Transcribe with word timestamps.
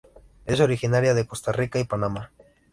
Es 0.47 0.59
originaria 0.59 1.13
de 1.13 1.27
Costa 1.27 1.51
Rica 1.51 1.77
y 1.77 1.83
Panamá. 1.83 2.31